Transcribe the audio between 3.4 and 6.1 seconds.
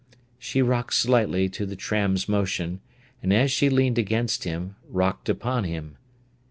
she leaned against him, rocked upon him.